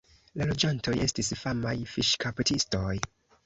[0.39, 2.99] La loĝantoj estis famaj fiŝkaptistoj.